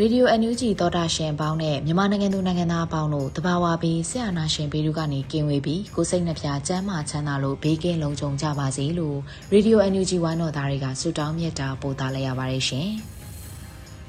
[0.00, 9.18] ရေဒီယို NUG သောတာရှင်ပေါင်းနဲ့မြန်မာနိုင်ငံသူနိုင်ငံသားအပေါင်းတို့တဘာဝပြီးဆရာနာရှင်ဘေးတို့ကနေကင်ဝေးပြီးကိုစိတ်နှပြချမ်းမာချမ်းသာလို့ဘေးကင်းလုံခြုံကြပါစေလို့
[9.52, 12.90] ရေဒီယို NUG ဝိုင်းတော်သားတွေကဆုတောင်းမြတ်တာပို့သလိုက်ရပါတယ်ရှင်။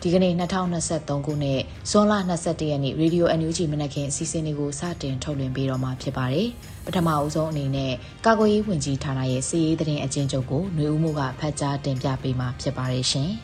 [0.07, 0.33] ဒီကနေ့
[0.79, 6.47] 2023ခုနှစ်ဇွန်လ22ရက်နေ့ရေဒီယို NUG မနက်ခင်းအစီအစဉ်လေးကိုစတင်ထုတ်လွှင့်ပေးတော့မှာဖြစ်ပါတယ်။
[6.85, 7.93] ပထမအဦးဆုံးအနေနဲ့
[8.25, 13.29] ကာကွယ်ရေးဝန်ကြီးဌာနရဲ့စီးရေးသတင်းအကျဉ်းချုပ်ကိုຫນွေဦးမှုကဖတ်ကြားတင်ပြပေးမှာဖြစ်ပါတယ်ရှင်။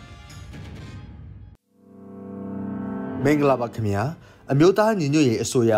[3.24, 4.04] မင်္ဂလာပါခင်ဗျာ
[4.52, 5.74] အမျိုးသားညီညွတ်ရေးအစိုးရ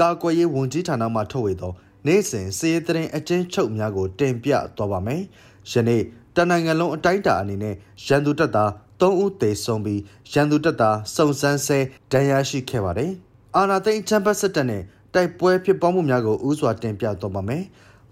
[0.00, 1.72] ကာကွယ်ရေးဝန်ကြီးဌာနမှထုတ်ဝေသော
[2.06, 5.22] နေ့စဉ်စည်ရေးသတင်းအကျဉ်းချုပ်များကိုတင်ပြသွားပါမယ်
[5.70, 6.02] ယနေ့
[6.36, 7.74] တနိုင်ငံလုံးအတိုင်းအတာအနေနဲ့
[8.06, 10.00] ရန်သူတပ်သား 3ဦးသေဆုံးပြီး
[10.32, 11.78] ရန်သူတပ်သားစုံစမ်းဆဲ
[12.12, 13.12] ဒဏ်ရာရှိခဲ့ပါတယ်
[13.56, 14.82] အာနာသိန်းချမ်ပတ်စစ်တပ်နဲ့
[15.14, 17.64] တိုက်ပွဲဖြစ်ပွားမှုများကိုဥစွာတင်ပြသွားပါမယ်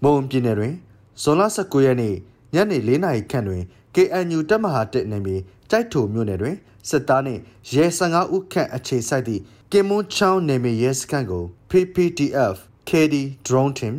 [0.03, 0.73] မုံပြည်နယ်တွင်
[1.21, 2.15] ဇွန်လ19ရက်နေ့
[2.53, 3.63] ညနေ4နာရီခန့်တွင်
[3.95, 5.37] KNU တပ်မဟာ1နယ်မြေ
[5.71, 6.55] တိုက်ထိုမြို့နယ်တွင်
[6.89, 7.41] စစ်သားနှင့်
[7.73, 12.55] ရဲ15ဦးခန့်အခြေစိုက်သည့်ကင်မွန်ချောင်းနယ်မြေရဲစခန်းကို PPDF
[12.89, 13.15] KD
[13.47, 13.95] drone team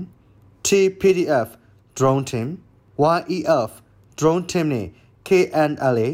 [0.66, 1.48] TPDF
[1.98, 2.46] drone team
[3.04, 3.70] YEF
[4.18, 4.88] drone team နှင့်
[5.26, 6.08] KNLA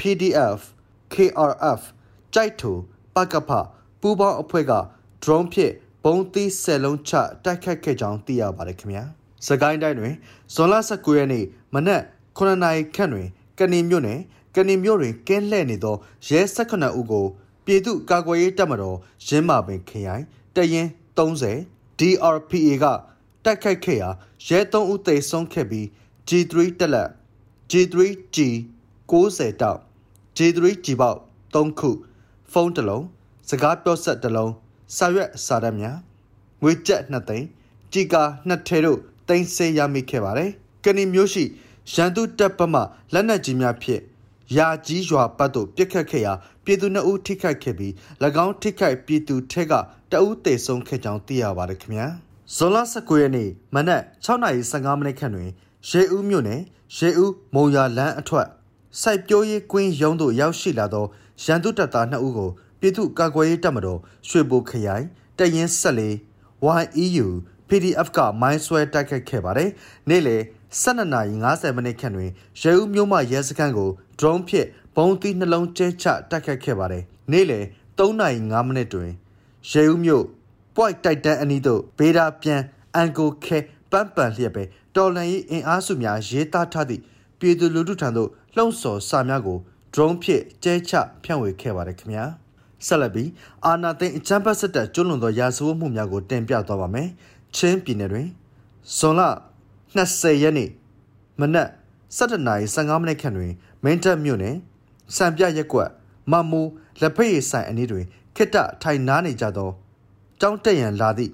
[0.00, 0.60] PDF
[1.14, 1.80] KRF
[2.34, 2.72] ကြိုက်ထူ
[3.14, 3.50] ပကဖ
[4.00, 4.72] ပူးပေါင်းအဖွဲ့က
[5.22, 5.74] drone ဖြင့်
[6.04, 7.12] ဘုံသီးဆယ်လုံးချ
[7.44, 9.04] တိုက်ခတ်ခဲ့ကြောင်းသိရပါတယ်ခင်ဗျာ
[9.46, 10.14] စကိုင်းတိုင်းတွင်
[10.54, 11.44] ဇွန်လ19ရက်နေ့
[11.74, 12.02] မနက်
[12.38, 13.28] 9နာရီခန့်တွင်
[13.58, 14.20] ကနေမြို့နယ်
[14.56, 15.96] ကနေမြို့တွင်ကင်းလှည့်နေသော
[16.28, 17.26] ရဲ18ဦးကို
[17.64, 20.24] ပြည်သူ့ကာကွယ်ရေးတပ်မတော်ရင်းမာပင်ခရိုင်
[20.56, 20.88] တရင်
[21.18, 22.84] 30 DRPA က
[23.44, 24.10] တိုက်ခိုက်ခဲ့ရာ
[24.46, 25.86] ရဲ3ဦးသေဆုံးခဲ့ပြီး
[26.28, 27.08] G3 တက်လက်
[27.70, 28.38] G3G
[29.10, 29.80] 90တောက်
[30.36, 31.18] G3G ပေါက်
[31.54, 31.90] 3ခု
[32.52, 33.04] ဖုန်းတစ်လုံး
[33.48, 34.52] စကားပြောဆက်တစ်လုံး
[34.96, 35.96] စာရွက်စာတမ်းများ
[36.62, 37.46] ငွေကျပ်2သိန်း
[37.92, 38.98] ကြီးကာ2ထဲတို့
[39.28, 40.50] တင်ဆက်ရမိခဲ့ပါတယ်။
[40.84, 41.44] ကဏီမျိုးရှိ
[41.92, 42.80] ရန်သူတပ်ပမှ
[43.12, 44.02] လက်နက်ကြီးများဖြင့်
[44.56, 46.32] ရာကြီးရွာပတ်သို့ပြစ်ခတ်ခဲ့ရာ
[46.64, 47.92] ပြည်သူ2ဦးထိခိုက်ခဲ့ပြီး၎
[48.44, 49.72] င်းထိခိုက်ပြည်သူထက်က
[50.12, 52.06] တအူးသေဆုံးခဲ့ကြောင်းသိရပါတယ်ခင်ဗျာ
[52.54, 55.50] ဇွန်လ19ရက်နေ့မနက်6:15မိနစ်ခန့်တွင်
[55.90, 56.60] ရေဦးမြို့နယ်
[56.96, 58.48] ရေဦးမုံရလန်းအထွက်
[58.98, 61.04] စိုက်ပျိုးရေးကွင်းရုံးသို့ရောက်ရှိလာသော
[61.44, 65.04] ရန်သူတပ်သား2ဦးကိုပြည်သူ့ကာကွယ်ရေးတပ်မတော်ရွှေဘိုခရိုင်
[65.38, 66.14] တရင်ဆက်လေး
[66.64, 67.28] YEU
[67.68, 69.70] PDF ကမိုင်းဆွဲတိုက်ခိုက်ခဲ့ပါတယ်။
[70.08, 70.42] နေ့လယ်
[70.82, 72.30] 12:50မိနစ်ခန့်တွင်
[72.62, 77.02] ရဲဦးမြို့မှရဲစခန်းကို drone ဖြင့်ဘုံသီးနှလုံးကျဲချတိုက်ခိုက်ခဲ့ပါတယ်။
[77.32, 77.64] နေ့လယ်
[77.98, 79.10] 3:05မိနစ်တွင်
[79.70, 80.24] ရဲဦးမြို့
[80.76, 82.60] point တိုက်တန်းအနီးသို့ဗေဒါပြန်
[82.94, 83.58] အန်ကိုခဲ
[83.90, 84.62] ပန်းပန်လျက်ပဲ
[84.96, 87.02] တော်လန်ရေးအင်အားစုများရေးသားထားသည့်
[87.38, 89.58] ပြည်သူလူထုထံသို့ လှုံ့ဆော်စာများကို
[89.94, 92.24] drone ဖြင့်ကျဲချဖြန့်ဝေခဲ့ပါတယ်ခင်ဗျာ
[92.86, 93.30] ဆက်လက်ပြီး
[93.64, 97.08] အာနာသိန်းအချမ်းပတ်စစ်တပ်ကျွလွန်သောရာဇဝတ်မှုများကိုတင်ပြသွားပါမယ်
[97.56, 98.28] ချင်းပြည်နယ်တွင်
[98.96, 99.22] ဇွန်လ
[99.94, 100.70] 20ရက်နေ့
[101.40, 101.68] မနက်
[102.16, 103.52] 7:15မိနစ်ခန့်တွင်
[103.84, 104.56] မင်းတပ်မြို့နယ်
[105.16, 105.90] စံပြရက်ကွက်
[106.30, 106.62] မမူ
[107.00, 108.04] လက်ဖက်ရည်ဆိုင်အနီးတွင်
[108.36, 109.70] ခိတ္တထိုင်နားနေကြသော
[110.40, 111.32] ကြောင်းတက်ရန်လာသည့်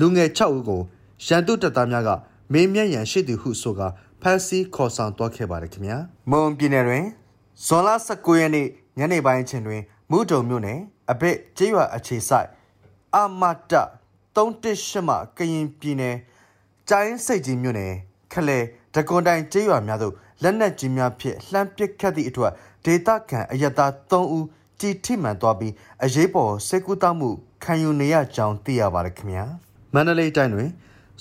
[0.00, 0.80] လူငယ်6ဦးကို
[1.26, 2.10] ရန်သူတပ်သားများက
[2.52, 5.96] မေးမြန်းရန်ရှိသူဟုဆိုကာဖ မ်းဆီးခေါ်ဆောင်သွားခဲ့ပါတယ်ခင်ဗျာ
[6.30, 7.04] မွန်ပြည်နယ်တွင်
[7.66, 8.66] ဇွန်လ19ရက်နေ့
[8.98, 10.78] ညနေပိုင်းအချိန်တွင်မူတုံမြို့နယ်
[11.10, 12.48] အဘစ်ကျေးရွာအခြေဆိုင်
[13.16, 13.72] အမတ
[14.36, 16.16] 318မှကရင်ပြည်နယ်
[16.88, 17.92] ကျိုင်းစိတ်ကြီးမြို့နယ်
[18.32, 18.58] ခလဲ
[18.94, 22.52] ဒကွန်တိုင်ကျေးရွာများသို့လက်နက်ကြီးများဖြင့်လှမ်းပစ်ခတ်သည့်အတွက်
[22.84, 24.46] ဒေသခံအယက်သား3ဦး
[24.80, 25.72] ကြည်ထိမှန်သွားပြီး
[26.04, 27.28] အရေးပေါ်စေကူတောက်မှု
[27.64, 29.44] ခံယူနေရကြောင်းသိရပါတယ်ခင်ဗျာ
[29.94, 30.68] မန္တလေးတိုင်းတွင်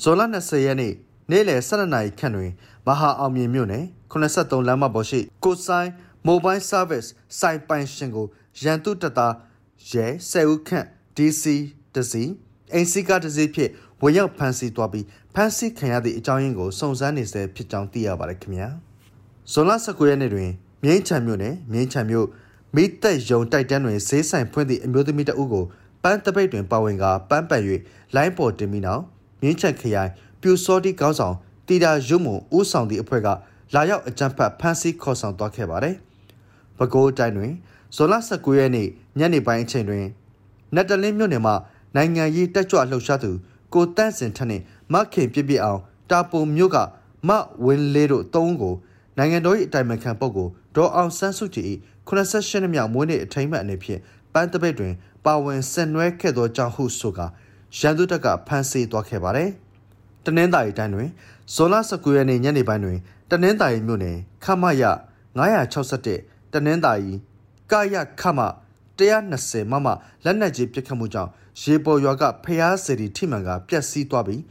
[0.02, 0.94] ဇွန်လ20ရက်နေ့
[1.32, 2.52] နေ့လယ်12နာရီခန့်တွင်
[2.88, 5.90] မဟာအောင်မြင်မြို့နယ်83လမ်းမပေါ်ရှိကိုဆိုင်
[6.28, 7.08] Mobile Service
[7.40, 8.26] စိုင်ပိုင်ရှင်ကို
[8.62, 9.34] ရန်သူတပ်သား
[9.92, 10.86] ရဲ10ဦးခန့်
[11.18, 11.44] DC
[11.96, 12.24] တစီ
[12.74, 18.68] အင်စီကတစီဖြင့်ဝဝင်ရောက်ဖမ်းဆီးသွားပြီးဖမ်းဆီးခံရသည့်အကြောင်းရင်းကိုစုံစမ်းနေဆဲဖြစ်ကြောင်းသိရပါတယ်ခင်ဗျာ
[19.52, 20.50] ဇွန်လ19ရက်နေ့တွင်
[20.84, 22.28] မြင်းချံမြို့နယ်မြင်းချံမြို့
[22.76, 25.66] မိသက်ယုံတိုက်တန်းတွင်ဈေးဆိုင်ဖွင့်သည့်အမျိုးသမီးတအုပ်ကို
[26.04, 27.62] ပန်းတပိတ်တွင်ပါဝင်ကပန်းပန်၍
[28.16, 29.04] လိုင်းပေါ်တင်ပြီးနောက်
[29.42, 30.12] မြင်းချံခရိုင်
[30.46, 31.36] ပြူစောတိကောင်းဆောင်
[31.68, 33.28] တီတာရုံမုံဦးဆောင်သည့်အဖွဲ့က
[33.74, 35.96] လာရောက်အကြံဖတ်ဖမ်းဆီးခေါ်ဆောင်သွားခဲ့ပါတယ်။
[36.78, 37.54] ပဲခူးတိုင်းတွင်
[37.96, 38.88] ဇွန်လ19ရက်နေ့
[39.20, 40.06] ညနေပိုင်းအချိန်တွင်
[40.76, 41.56] နတ်တလင်းမြို့နယ်မှာ
[41.96, 43.32] နိုင်ငံရေးတက်ကြွလှုပ်ရှားသူ
[43.74, 44.64] ကိုတန့်စင်ထက်နှင့်
[44.94, 45.80] မခင်ပြစ်ပြအောင်
[46.12, 46.78] တာပုံမြို့က
[47.28, 47.30] မ
[47.66, 48.76] ဝင်းလေးတို့သုံးကို
[49.18, 51.66] နိုင်ငံတော်၏အတိုင်ပင်ခံပုဂ္ဂိုလ်ဒေါ်အောင်ဆန်းစုကြည်၏
[52.08, 54.00] 88နှစ်မြောက်မွေးနေ့အထိမ်းအမှတ်အနေဖြင့်
[54.34, 54.94] ပန်းတပိတ်တွင်
[55.26, 57.26] ပါဝင်ဆင်နွှဲခဲ့သောကြောင့်ဟုဆိုကာ
[57.78, 59.52] ရန်သူတပ်ကဖမ်းဆီးသွားခဲ့ပါတယ်။
[60.26, 61.10] တနင်္သာရီတိုင်းတွင်
[61.54, 63.00] ဇွန်လ19ရက်နေ့ညနေပိုင်းတွင်
[63.32, 64.84] တနင်္သာရီမြို့နယ်ခမရ
[65.54, 67.12] 961တနင်္သာရီ
[67.72, 68.40] ကာယခမ
[69.00, 69.88] 120မမ
[70.26, 71.32] လက်နက်ကြီးပစ်ခတ်မှုကြောင့်
[71.62, 74.42] ရေပေါ်ရွာကဖျားစေတီထိမှန်ကပျက်စီးသွားပြီး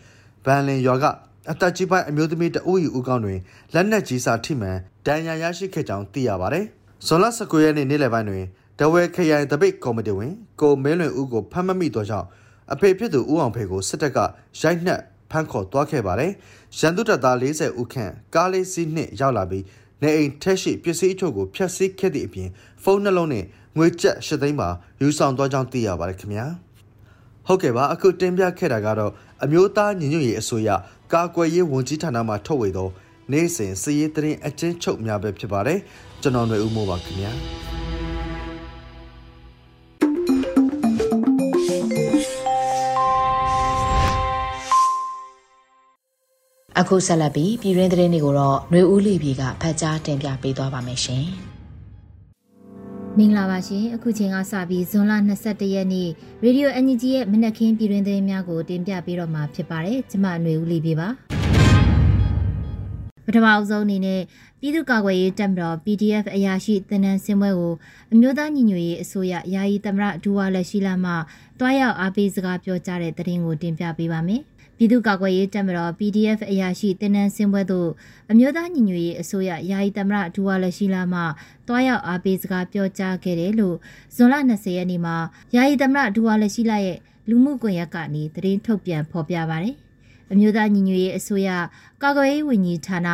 [0.45, 1.05] ဗန်လင်ရွာက
[1.51, 3.41] အသက်ကြီးပိုင်းအမျိုးသမီးတအုပ်ယူဦးကောင်းတွင်
[3.75, 6.65] လက်နက်ကြီးစာထိမှန်ဒဏ်ရာရရှိခဲ့ကြောင်းသိရပါတယ်။
[7.07, 8.45] ဇွန်လ19ရက်နေ့နေ့လယ်ပိုင်းတွင်
[8.79, 12.27] ဒဝဲခရိုင်တပိတ်ကော်မတီဝင်ကိုမင်းလွင်ဦးကိုဖမ်းမမိသောကြောင့်
[12.73, 14.19] အဖေဖြစ်သူဦးအောင်ဖေကိုစစ်တပ်က
[14.61, 15.01] ရိုက်နှက်
[15.35, 16.33] ဖမ်းခေါ်သွားခဲ့ပါတယ်။
[16.79, 19.65] ရန်သူတပ်သား40ဦးခန့်ကားလေးစီးနှင့်ရောက်လာပြီး
[20.03, 22.49] နေအိမ်ထက်ရှိပစ္စည်းအချို့ကိုဖျက်ဆီးခဲ့သည့်အပြင်
[22.83, 23.45] ဖုန်းနှလုံးနဲ့
[23.77, 24.69] ငွေကျပ်၈သိန်းပါ
[25.01, 26.47] ယူဆောင်သွားကြောင်းသိရပါတယ်ခင်ဗျာ။
[27.47, 29.13] ဟုတ်ကဲ့ပါအခုတင်ပြခဲ့တာကတော့
[29.45, 30.71] အမျိုးသားညီညွတ်ရေးအစိုးရ
[31.13, 32.89] ကာကွယ်ရေးဝန်ကြီးဌာနမှထုတ်ဝေသော
[33.33, 35.79] နေ့စဉ်စည်ရေးသတင်းအကျဉ်းချုပ်များပဲဖြစ်ပါတယ်
[36.23, 37.33] ကျွန်တော်ຫນွေဦးမိုးပါခင်ဗျာ
[46.84, 51.26] အခုဆက်လက်ပြီးပြည်ရင်းသတင်းတွေကိုတော့ຫນွေဦးလီပြည်ကဖတ်ကြားတင်ပြပေးသွားပါမယ်ရှင်
[53.18, 55.14] မင်္ဂလာပါရှင်အခုချိန်ကစပြီးဇွန်လ
[55.44, 56.10] 22ရက်နေ့
[56.44, 61.10] ရေဒီယို NUG ရဲ့မနက်ခင်းပြည်တွင်သတင်းများကိုတင်ပြပေးတော့မှာဖြစ်ပါတယ်ကျမຫນွေဦးလီပြည်ပါ
[63.26, 64.22] ပထမအဆုံးအနေနဲ့
[64.60, 67.74] ပြည်သူ့ကာကွယ်ရေးတပ်မတော် PDF အရာရှိတင်နန်းစင်ပွဲကို
[68.14, 71.12] အမျိုးသားညီညွတ်ရေးအစိုးရယာယီသမရဒူဝါလက်ရှိလာမှ
[71.60, 74.42] တွားရောက်အားပေးစကားပြောကြားတဲ့သတင်းကိုတင်ပြပေးပါမယ်။
[74.85, 77.91] ပြည်သူ့ကာကွယ်ရေးတပ်မတော် PDF အရာရှိတင်နန်းစင်ပွဲသို့
[78.31, 81.21] အမျိုးသားညီညွတ်ရေးအစိုးရယာယီသမရဒူဝါလက်ရှိလာမှ
[81.69, 83.77] တွားရောက်အားပေးစကားပြောကြားခဲ့တယ်လို့
[84.15, 85.17] ဇွန်လ20ရက်နေ့မှာ
[85.55, 86.99] ယာယီသမရဒူဝါလက်ရှိလာရဲ့
[87.29, 89.77] လူမှုကွန်ရက်ကနေသတင်းထုတ်ပြန်ဖော်ပြပါတယ်။
[90.33, 91.49] အမျိုးသားညီညွတ်ရေးအစိုးရ
[92.03, 93.09] ကာကွယ်ရေးဝန်ကြီးဌာန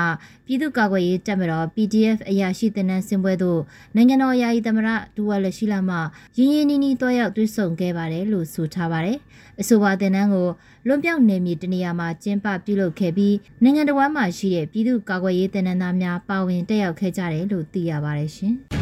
[0.46, 3.60] ပြည်သူ့ကာကွယ်ရေးတပ်မတော် PDF အရာရှိတင်နန်းစင်ပွဲသို့
[3.94, 5.96] နိုင်ငံတော်ယာယီသမရဒူဝါလရှိလာမှ
[6.36, 9.18] ရင်းရင်းနှီးနှီးတွားရောက်တွေ့ဆုံခဲ့ပါတယ်လို့ဆိုထားပါတယ်။
[9.60, 10.48] အဆိုပါတင်နန်းကို
[10.86, 18.56] လွန်ပြောက်နယ်မြေတနေရာမှာကျင်းပပြုလုပ်ခဲ့ပြီးနိုင်ငံတော်မှာရှိတဲ့ပြည်သူ့ကာကွယ်ရေးတင်နန်းသားများပါဝင်တက်ရောက်ခဲ့ကြတယ်လို့သိရပါတယ်ရှင်။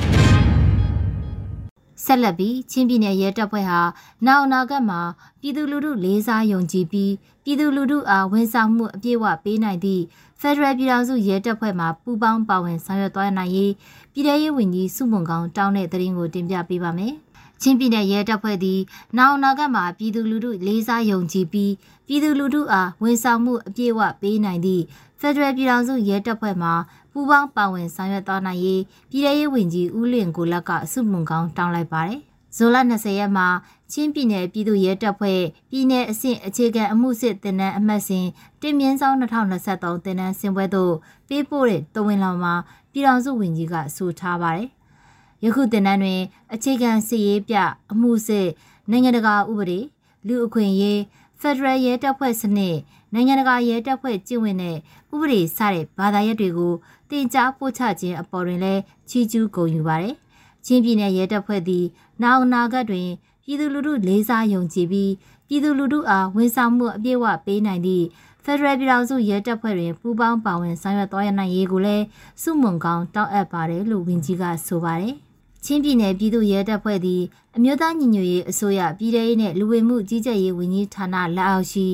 [2.05, 3.81] ဆက်လက်ပြီးချင်းပြည်နယ်ရဲတပ်ဖွဲ့ဟာ
[4.27, 5.00] နောက်အနာဂတ်မှာ
[5.41, 7.12] ပြည်သူလူထုလေးစားယုံကြည်ပြီး
[7.45, 10.03] ပြည်သူလူထုအားဝန်ဆောင်မှုအပြည့်အဝပေးနိုင်သည့်
[10.41, 13.73] ဖက်ဒရယ်ပြည်ထောင်စုရဲတပ်ဖွဲ့မှပူးပေါင်းပါဝင်ဆောင်ရွက်သွားနိုင်ရေး
[14.12, 17.15] ပြည်ထရေးဝန်ကြီးစုမွန်ကောင်တောင်းတဲ့သတင်းကိုတင်ပြပေးပါမယ်။
[17.62, 18.81] ချင်းပြည်နယ်ရဲတပ်ဖွဲ့သည်
[19.19, 21.73] နောက်အနာဂတ်မှာပြည်သူလူထုလေးစားယုံကြည်ပြီး
[22.06, 24.83] ပြည်သူလူထုအားဝန်ဆောင်မှုအပြည့်အဝပေးနိုင်သည့်
[25.21, 26.71] ဖက်ဒရယ်ပြည်ထောင်စုရဲတပ်ဖွဲ့မှ
[27.08, 32.20] ပူး ပေါင်းပါဝင်ဆောင်ရွက်သွားနိုင်ရေးပြည်ထရေးဝန်ကြီးဦးလင်ကိုလက်ကစုမုံကောင်းတောင်းလိုက်ပါတယ်။
[32.56, 33.47] ဇွန်လ20ရက်မှာ
[33.93, 38.26] ချင်းပြည်နယ်ပြည်သူ့ရဲတပ်ဖွဲ့ပြည်내အဆင့်အခြေခံအမှုစစ်တင်နန်းအမှတ်စဉ်
[38.61, 40.94] တင်မြင့်ဆောင်2023တင်နန်းစင်ပွဲသို့
[41.29, 42.55] ပေးပို့တဲ့တဝင်လောင်မှာ
[42.93, 44.69] ပြည်ထောင်စုဝန်ကြီးကဆိုထားပါတယ်။
[45.45, 46.21] ယခုတင်နန်းတွင်
[46.54, 47.57] အခြေခံစစ်ရေးပြ
[47.93, 48.49] အမှုစစ်
[48.90, 49.81] နိုင်ငံတကာဥပဒေ
[50.26, 51.00] လူအခွင့်အရေး
[51.40, 52.76] ဖက်ဒရယ်ရဲတပ်ဖွဲ့စနစ်
[53.14, 54.76] နိုင်ငံတကာရဲတပ်ဖွဲ့ကျင့်ဝင်တဲ့
[55.12, 56.75] ဥပဒေစတဲ့ဘာသာရပ်တွေကို
[57.11, 60.14] တင် जा ပို့ချခြင်းအပေါ်တွင်လည်းချီးကျူးဂုဏ်ယူပါတယ်။
[60.64, 61.85] ချင်းပြည်နယ်ရဲတပ်ဖွဲ့သည်
[62.23, 63.09] နောက်အနာဂတ်တွင်
[63.45, 65.12] ပြည်သူလူထုလေးစားယုံကြည်ပြီး
[65.49, 68.07] ပြည်သူလူထုအားဝန်ဆောင်မှုအပြည့်အဝပေးနိုင်သည့်
[68.45, 72.04] ဖက်ဒရယ်ပြည်ထောင်စုရဲတပ်ဖွဲ့တွင်ပူးပေါင်းပါဝင်ဆောင်ရွက်သွားရနိုင်ရေးကိုလည်း
[72.42, 75.16] စုမုံကောင်းတောင်းအပ်ပါတယ်လို့ဝန်ကြီးကဆိုပါတယ်။
[75.65, 77.23] ချင်းပြည်နယ်ပြည်သူ့ရဲတပ်ဖွဲ့သည်
[77.57, 81.87] အမျိုးသားညီညွတ်ရေးအစိုးရပြည်ထောင်ရေးနဲ့လူဝင်မှုကြီးကြပ်ရေးဝန်ကြီးဌာနလက်အောက်ရှိ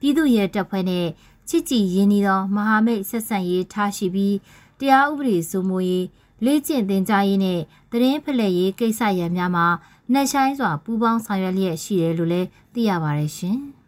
[0.00, 1.06] ပြည်သူ့ရဲတပ်ဖွဲ့နဲ့
[1.48, 4.36] ချစ်ကြည်ရင်းနှီးသောမဟာမိတ်ဆက်ဆံရေးထားရှိပြီး
[4.80, 6.06] တရားဥပဒေစိုးမိုးရေး
[6.44, 7.60] လေ့ကျင့်သင်ကြားရေးနဲ့
[7.90, 9.66] သတင်းဖလှယ်ရေးကိစ္စရန်များမှာ
[10.12, 13.60] နှက်ဆိုင်စွာပူးပေါင်းဆောင်ရွက်လျက်ရှိတယ်လို့လည်းသိရပါတယ်ရှင်။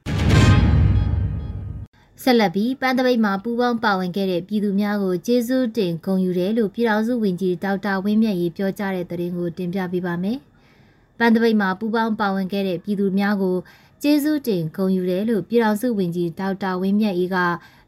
[2.25, 10.39] ဆက်လက်ပြီးပန်းတပိတ်မှာပူးပေါင်းပါဝင်ခဲ့တဲ့ပြည်သူများကိုကျေးဇူးတင်ဂုဏ်ယူတယ်လို့ပြည်ထောင်စုဝန်ကြီးဒေါက်တာဝင်းမြတ်ရေးပြောကြားတဲ့သတင်းကိုတင်ပြပေးပါမယ်။
[11.19, 13.57] ပန်းတပိတ်မှာပူးပေါင်းပါဝင်ခဲ့တဲ့ပြည်သူများကို
[14.03, 17.37] ကျေးဇူးတင်ဂုဏ်ယူတယ်လို့ပြည်ထောင်စုဝန်ကြီးဒေါက်တာဝင်းမြတ်ရေးက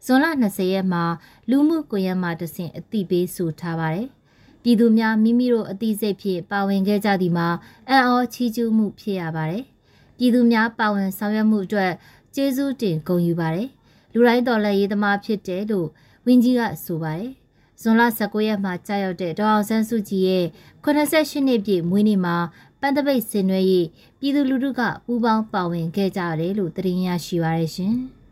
[0.07, 1.05] ဇွန်လ20ရက်မှာ
[1.50, 4.09] လူမှုကွန်ရက်မှာတဆင့်အသိပေးဆိုထားပါတယ်။
[4.62, 7.49] ပြည်သူများမိမိတို့အသိစိတ်ဖြင့်ပါဝင်ခဲ့ကြသည်မှာ
[7.88, 9.64] အံ့ဩချီးကျူးမှုဖြစ်ရပါတယ်။
[10.19, 11.93] ပြည်သူများပါဝင်ဆောင်ရွက်မှုအတွက်
[12.35, 13.69] ကျေးဇူးတင်ဂုဏ်ယူပါတယ်
[14.14, 15.88] လူတိုင်းတော်လည်းရေးသမားဖြစ်တယ်လို့
[16.26, 17.33] ဝင်းကြီးကဆိုပါတယ်
[17.80, 20.47] ဇွန်လ19ရက်မှာကြာရောက်တဲ့ဒေါအောင်ဆန်းစုကြည်ရဲ့
[20.85, 22.37] 88နှစ်ပြည့်မွေးနေ့မှာ
[22.80, 23.87] ပန်းတပိတ်ဆင်နွှဲရေး
[24.18, 27.97] ပြည်သူလူထုကပူးပေါင်းပါဝင်ခဲ့ကြတယ်လို့သတင်းရရှိပါရရှင်။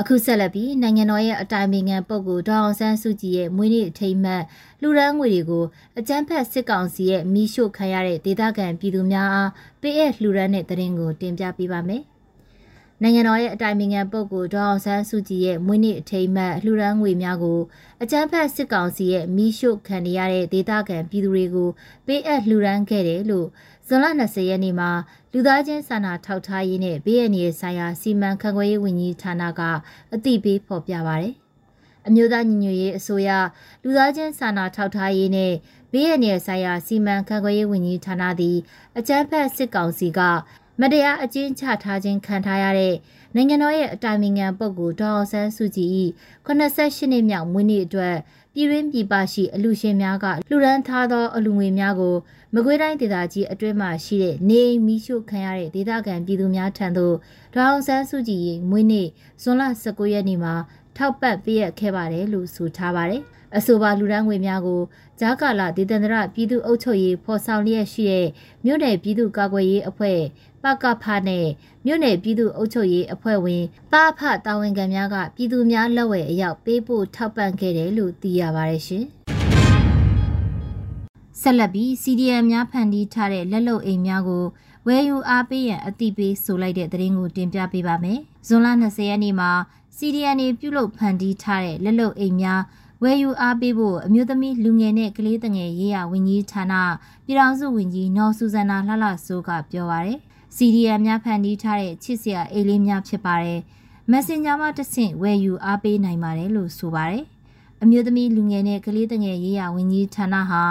[0.00, 4.42] အခုဆက်လက်ပြီးနိုင်ငံတော်ရဲ့အတိုင်ပင်ခံပုဂ္ဂိုလ်ဒေါအောင်ဆန်းစုကြည်ရဲ့မွေးနေ့အထိမ်းအမှတ်
[4.82, 5.64] လူရန်ငွေတွေကို
[5.98, 12.04] အကြမ်းဖက်စစ်ကောင်စီရဲ့မိရှုခံရတဲ့ဒေသခံပြည်သူများအားပေးအပ်လှူဒန်းတဲ့သတင်းကိုတင်ပြပေးပါမယ်။
[13.06, 17.60] နိုင်ငံတော်ရဲ့အတိုင်ပင်ခံပုဂ္ဂိုလ်ဒေါအောင်ဆန်းစုကြည်ရဲ့မွေးနေ့အထိမ်းအမှတ်လှူဒန်းငွေများကို
[18.02, 21.68] အကြမ်းဖက်စစ်ကောင်စီရဲ့မိရှုခံရတဲ့ဒေသခံပြည်သူတွေကို
[22.06, 23.48] ပေးအပ်လှူဒန်းခဲ့တယ်လို့
[23.86, 24.90] ဇွန်လ20ရက်နေ့မှာ
[25.32, 29.60] လူသားချင်းစာနာထောက်ထားရေးနဲ့ဘေးအန္တရာယ်ဆိုင်ရာစီမံခန့်ခွဲရေးဝန်ကြီးဌာနက
[30.14, 31.34] အသိပေးဖော်ပြပါရယ်
[32.06, 33.30] အမျိုးသားညီညွတ်ရေးအစိုးရ
[33.82, 35.52] လူသားချင်းစာနာထောက်ထားရေးနဲ့
[35.92, 38.56] ဘေးအန္တရာယ်ဆိုင်ရာစီမံခန့်ခွဲရေးဝန်ကြီးဌာနသည်
[38.98, 40.20] အကြမ်းဖက်စစ်ကောင်စီက
[40.80, 42.94] မတရားအကျဉ်းချထားခြင်းခံထားရတဲ့
[43.34, 45.88] နိုင်ငံတော်ရဲ့အတိုင်ပင်ခံပုဂ္ဂိုလ်ဒေါအောင်ဆန်းစုကြည်၏
[46.46, 48.16] 88နှစ်မြောက်မွေးနေ့အတွက်
[48.54, 52.14] ပြည်ရင်းပြည်ပရှိအလူရှင်များကလှူဒန်းထားသောအလူငွေများကို
[52.54, 57.14] မကွေးတိုင်းဒေသကြီးအတွင်းမှရှိတဲ့နေအိမ်မီးရှို့ခံရတဲ့ဒေသခံပြည်သူများထံသို့
[57.54, 58.40] ဒေါအောင်ဆန်းစုကြည်၏
[58.70, 59.08] မွေးနေ့
[59.42, 60.54] ဇွန်လ19ရက်နေ့မှာ
[60.96, 63.22] ထောက်ပံ့ပေးရခဲ့ပါတယ်လို့ဆိုထားပါတယ်။
[63.56, 64.80] အဆိုပါလူဒန်းငွေများကို
[65.20, 68.26] ဂျာကာလာဒေသန္တရပြည်သူ့အုပ်ချုပ်ရေးဖော်ဆောင်လျက်ရှိတဲ့
[68.64, 70.20] မြို့နယ်ပြည်သူ့ကာကွယ်ရေးအဖွဲ့
[70.62, 71.46] ပကဖနဲ့
[71.86, 79.04] မြို့နယ်ပြည်သူ့အုပ်ချုပ်ရေးအဖွဲ့ဝင်ပဖတာဝန်ခံများကပြည်သူများလက်ဝဲအရောက်ပေးပို့ထောက်ပံ့ခဲ့တယ်လို့သိရပါတယ်ရှင်။
[81.40, 84.44] ဆက်လက်ပြီး CDM များဖန်တီးထားတဲ့လက်လုံအိမ်များကို
[84.86, 89.50] ဝယ်ယူအားပေးရန်အသိပေးဆိုလိုက်တဲ့သတင်းကိုတင်ပြပေးပါမယ်။ဇွန်လ20ရက်နေ့မှာ
[89.98, 92.62] CDN ပြုလုပ်ဖန်တီးထားတဲ့လက်လုံအိမ်များ
[93.02, 96.74] ဝယ်ယူအားပေးဖို့အမျိုးသမီးလူငယ်နဲ့ကလေးတငယ်ရေးရဝန်ကြီးဌာန
[97.24, 100.18] ပြည်ထောင်စုဝန်ကြီးနော်ဆူဇန်နာလှလှစိုးကပြောပါရယ်။
[100.56, 103.60] CDN များဖန်တီးထားတဲ့ချစ်စရာအိမ်လေးများဖြစ်ပါတယ်။
[104.10, 107.24] Messenger မှာတဆင့်ဝယ်ယူအားပေးနိုင်ပါတယ်လို့ဆိုပါတယ်။
[107.82, 110.62] အမျိုးသမီးလူငယ်နဲ့ကလေးတငယ်ရေးရဝန်ကြီးဌာနဟာ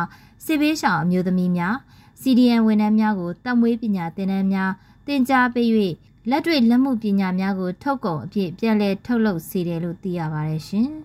[0.46, 1.76] စစ်ဘေးရှောင်အမျိုးသမီးများ
[2.22, 4.72] CDN ဝန်ထမ်းများကိုတတ်မွေးပညာသင်တန်းများ
[5.06, 5.70] သင်ကြားပေး၍
[6.30, 10.90] လက်တွေ့လက်မှုပညာများကို ထုတ်ကုန်အဖြစ်ပြန်လည်ထုတ်လုပ်စေတယ်လို့သိရပါတယ်ရှင်။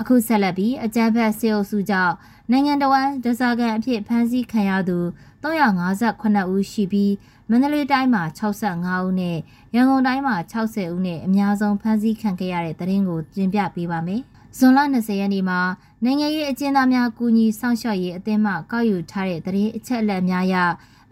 [0.00, 2.14] အခုဆက်လက်ပြီးအကြမ်းဖက်စေအုပ်စုကြောင့်
[2.50, 4.98] နိုင်ငံတော်ဝန်ဒဇာကန်အဖြစ်ဖမ်းဆီးခံရသူ
[5.42, 7.12] 358ဦးရှိပြီး
[7.48, 9.38] မန္တလေးတိုင်းမှာ65ဦးနဲ့
[9.74, 14.22] ရန်ကုန်တိုင်းမှာ60ဦးနဲ့အများဆုံးဖမ်းဆီးခံခဲ့ရတဲ့သတင်းကိုတင်ပြပေးပါမယ်။
[14.58, 15.60] ဇွန်လ20ရက်နေ့မှာ
[16.04, 20.56] နိုင်ငံရေးအကျဉ်းသားများကူညီဆောင်ရှောက်ရေးအသင်းမှကောက်ယူထားတဲ့သတင်းအချက်အလက်များအရ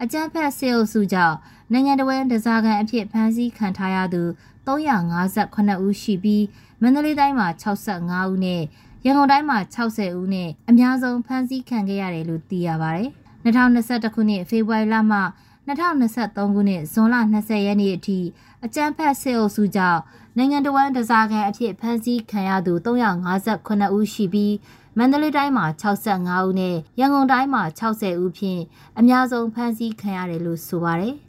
[0.03, 1.35] အကြမ်းဖက်စေအုပ်စုကြောင့်
[1.71, 4.23] နိုင်ငံတော်ဝန်ဒဇာကန်အဖြစ်ဖမ်းဆီးခံထားရသူ
[4.67, 6.45] 358ဦးရှိပြီး
[6.81, 8.61] မန္တလေးတိုင်းမှာ65ဦးနဲ့
[9.05, 13.09] ရန်ကုန်တိုင်းမှာ60ဦးနဲ့အများဆုံးဖမ်းဆီးခံခဲ့ရတယ်လို့သိရပါတယ်။
[13.45, 15.19] 2021ခုနှစ်ဖေဖော်ဝါရီလမှ
[15.67, 18.19] 2023ခုနှစ်ဇွန်လ20ရက်နေ့အထိ
[18.65, 20.01] အကြမ်းဖက်စစ်အုပ်စုကြောင့်
[20.37, 24.55] နိုင်ငံတော်ဝန်တစားကန်အဖြစ်ဖမ်းဆီးခံရသူ358ဦးရှိပြီး
[24.97, 28.61] မန္တလေးတိုင်းမှာ65ဦးနဲ့ရန်ကုန်တိုင်းမှာ60ဦးဖြင့်
[28.99, 31.15] အများဆုံးဖမ်းဆီးခံရတယ်လို့ဆိုပါတယ်။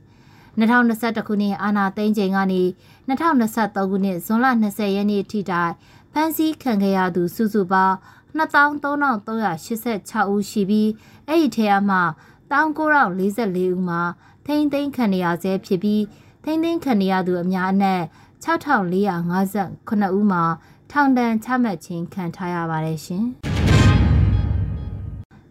[0.59, 2.63] 2021ခုနှစ်အာဏာသိမ်းချိန်ကနေ
[3.09, 5.73] 2023ခုနှစ်ဇွန်လ20ရက်နေ့ထိတိုင်
[6.13, 7.97] ဖမ်းဆီးခံခဲ့ရသူစုစုပေါင်း
[8.39, 10.91] 2386ဦးရှိပြီး
[11.29, 12.03] အဲ့ဒီထဲမှာ
[12.51, 14.01] 1944ဦးမှာ
[14.47, 16.03] ထိမ့်သိမ်းခံရဆဲဖြစ်ပြီး
[16.45, 18.03] ထိမ့်သိမ်းခံရသူအများအနက်
[18.45, 20.45] 6458ဦးမှာ
[20.91, 23.27] ထောင်ဒဏ်ချမှတ်ခြင်းခံထားရပါတယ်ရှင်။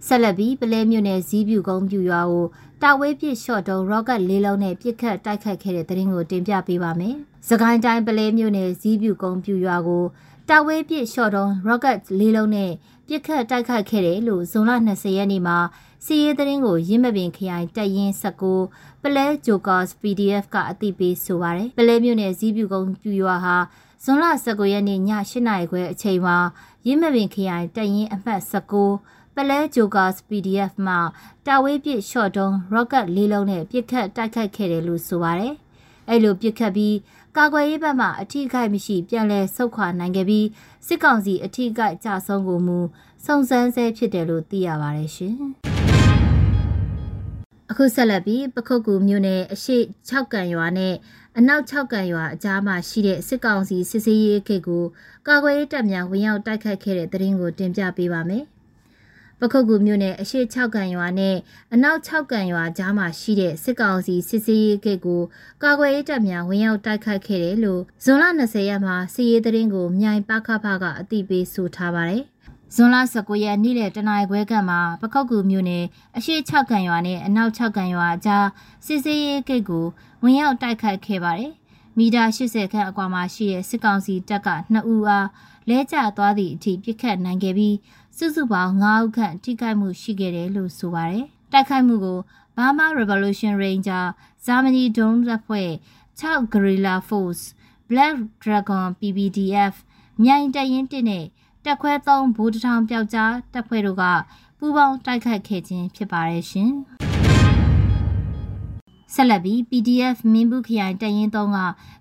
[0.07, 2.45] ဆက်လက်ပြီးပလဲမြို့နယ်ဇီးပြူကုန်းပြူရွာကို
[2.83, 7.15] တာဝေးပစ်ရှော့တုံးရော့ကတ်လေးလုံးနဲ့ပစ်ခတ်တိုက်ခတ်ခဲ့တဲ့တဲ့ရင်ကိုတင်ပြပေးပါမယ်။
[7.49, 10.05] စကိုင်းတိုင်းပလဲမြို့နယ်ဇီးပြူကုန်းပြူရွာကို
[10.49, 12.71] တာဝေးပစ်ရှော့တုံးရော့ကတ်လေးလုံးနဲ့
[13.07, 15.57] ပစ်ခတ်တိုက်ခတ်ခဲ့တယ်လို့ဇွန်လ20ရက်နေ့မှာ
[16.05, 18.13] စီးရဲသတင်းကိုရင်းမပင်ခရိုင်တပ်ရင်း
[18.53, 23.57] 19ပလဲဂျိုကာစ် PDF ကအသိပေးဆိုပါရယ်ပလဲမြို့နယ်ဇီးပြူကုန်းပြူရွာဟာ
[24.03, 26.37] ဇွန်လ19ရက်နေ့ည8နာရီခွဲအချိန်မှာ
[26.87, 30.95] ရင်းမပင်ခရိုင်တပ်ရင်းအမှတ်19 ပလဲဂျိုကာစ် PDF မှ
[31.47, 35.55] တာဝေးပစ်ရှော့တုံး rocket လေးလုံးနဲ့ပစ်ခတ်တိုက်ခိုက်ခဲ့တယ်လို့ဆိုပါရယ်
[36.09, 36.95] အဲ့လိုပစ်ခတ်ပြီး
[37.37, 40.47] ကာကွယ်ရေးဘက်မှအထီးခိုက်မရှိပြန်လည်ဆုတ်ခွာနိုင်ခဲ့ပြီး
[40.87, 42.79] စစ်ကောင်စီအထီးခိုက်ကြဆုံးကိုမူ
[43.25, 45.35] စုံစမ်းဆဲဖြစ်တယ်လို့သိရပါတယ်ရှင်။
[47.71, 49.77] အခုဆက်လက်ပြီးပခုတ်ကူမြို့နယ်အရှိ
[50.09, 50.95] 6ကန်ရွာနဲ့
[51.37, 54.83] အနောက်6ကန်ရွာအကြားမှာရှိတဲ့စစ်ကောင်စီစစ်စေးရေးဂိတ်ကို
[55.27, 58.45] ကာကွယ်ရေးတပ်များဝင်ရောက်တိုက်ခတ်ခဲ့တဲ့တဲ့ရင်ကိုတင်ပြပေးပါမယ်။
[59.41, 61.35] ပခုတ်ကူမြို့နယ်အရှိ6ကန်ရွာနဲ့
[61.73, 65.21] အနောက်6ကန်ရွာကြားမှာရှိတဲ့စစ်ကောင်စီစစ်စေးရေးဂိတ်ကို
[65.63, 72.23] ကာကွယ်ရေးတပ်များဝင်ရောက်တိုက်ခိုက်ခဲ့တယ်လို့ဇွန်လ20ရက်မှာစစ်ရေးသတင်းကိုမြိုင်ပခဖကအသိပေးဆိုထားပါတယ်။
[72.69, 75.85] ပဇွန်လ19ရက်နေ့လယ်တနင်္ဂနွေခွဲကမှပခောက်ကူမြို့နယ်
[76.17, 78.47] အရှိ6ကန်ရွာနဲ့အနောက်6ကန်ရွာအကြား
[78.85, 79.85] စစ်စေးရေးဂိတ်ကို
[80.23, 81.51] ဝင်ရောက်တိုက်ခိုက်ခဲ့ပါတယ်။
[81.97, 85.27] မီတာ80ခန့်အကွာမှာရှိတဲ့စစ်ကောင်စီတပ်က2ဦးအား
[85.69, 87.75] လဲကျသွားသည့်အထိပစ်ခတ်နိုင်ခဲ့ပြီး
[88.19, 92.19] စုစုပေါင်း9ဦးခန့်ထိခိုက်မှုရှိခဲ့တယ်လို့ဆိုပါတယ်။တိုက်ခိုက်မှုကို
[92.55, 94.05] Burma Revolution Ranger
[94.45, 95.71] Germany Drone တပ်ဖွဲ့
[96.19, 97.43] 6 Guerrilla Force
[97.89, 99.75] Black Dragon PBDF
[100.23, 101.25] မြိုင်တရင်တစ်နဲ့
[101.65, 104.03] တက်ခွဲ3ဘူတထောင်ပျောက်ကြားတပ်ဖွဲ့တို့က
[104.57, 106.73] ပူးပေါင်းတိုက်ခိုက်ခဲ့ခြင်းဖြစ်ပါတယ်ရှင်။
[109.13, 111.57] ဆက်လက်ပြီး PDF မင်းဘူးခရိုင်တရင်3က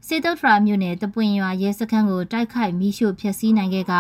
[0.07, 3.95] စေတုတ်ထရာမြို့နယ်တပွင်ရွာရဲစခန်းကိုတိုက်ခိုက်မိရှို့ဖျက်ဆီးနိုင်ခဲ့က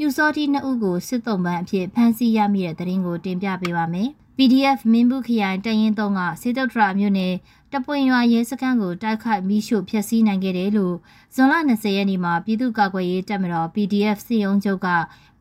[0.00, 7.34] ပြူစောတိနှစ်ဦးကိုစစ်တုံးပန်းအဖြစ်ဖမ်းဆီးရမိတဲ့တဲ့ရင်ကိုတင်ပြပေးပါမယ်။ PDF မင်းဘူးခရိုင်တရင်3ကစေတုတ်ထရာမြို့နယ်
[7.72, 10.96] တပွင်ရွာရဲစခန်းကိုတိုက်ခိုက်မိရှို့ဖျက်ဆီးနိုင်ခဲ့တယ်လို့
[11.34, 14.88] ဇွန်လ20ရက်နေ့မှာပြည်သူ့ကာကွယ်ရေးတပ်မတော် PDF စီယုံချုပ်က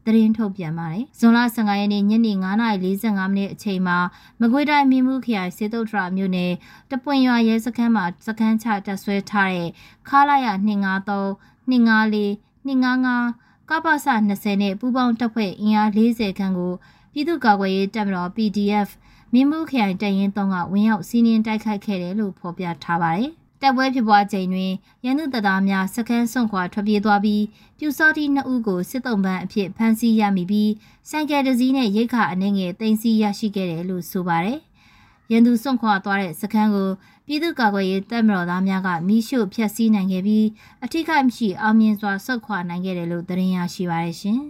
[0.06, 3.98] သတင်းထုတ်ပြန်ပါတယ်။ဇွန်လ15ရက်နေ့ညနေ9:45မိနစ်အချိန်မှာ
[4.42, 6.52] မကွေးတိုင်းမြင်းမှုခရိုင်စေတုတ်ထရာမြို့နယ်
[6.92, 9.70] တပွင်ရွာရဲစခန်းမှာစခန်းချတပ်ဆွဲထားတဲ့
[10.08, 11.28] ခါလာရ253
[11.72, 12.26] 254
[12.68, 16.74] 255 ကပ္ပစ20နဲ့ပူးပေါင်းတပ်ဖွဲ့အင်အား40ခန်းကို
[17.14, 18.90] ပြည်သူ့ကာကွယ်ရေးတပ်မတော် PDF
[19.34, 23.32] မြင်းမှုခရိုင်တပ်ရင်း3ကဝင်ရောက်စီးနင်းတိုက်ခိုက်ခဲ့တယ်လို့ဖော်ပြထားပါတယ်။
[23.62, 24.72] တပ်ပွဲဖြစ်ပွားချိန်တွင်
[25.06, 27.44] ရန်သူတပ်သားများစခန်းစွန့်ခွာထွက်ပြေးသွားပြီး
[27.78, 30.72] ပြူစောတိနှစ်ဦးကိုစစ်တုံးပန်းအဖြစ်ဖမ်းဆီးရမိပြီး
[31.10, 34.60] ဆိုင်ကယ်တစ်စီးနဲ့ရိတ်ခါအနေငယ်တင်စီရရှိခဲ့တယ်လို့ဆိုပါတယ်။
[35.32, 36.90] ရန်သူစွန့်ခွာသွားတဲ့စခန်းကို
[37.30, 40.46] ပြည်သူ့ကာကွယ်ရေးတပ်မတော်သားများကမိရှို့ဖျက်ဆီးနိုင်ခဲ့ပြီး
[40.84, 44.40] အထိခိုက်မရှိအောင်မြင်စွာဆုတ်ခွာနိုင်ခဲ့တယ်လို့သတင်းရရှိပါရရှင်။